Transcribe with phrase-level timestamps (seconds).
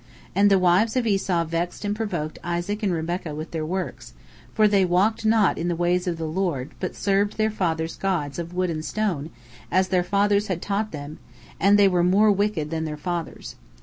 [0.33, 4.15] And the wives of Esau vexed and provoked Isaac and Rebekah with their works,
[4.51, 8.39] for they walked not in the ways of the Lord, but served their fathers' gods
[8.39, 9.29] of wood and stone,
[9.69, 11.19] as their fathers had taught them,
[11.59, 13.57] and they were more wicked than their fathers.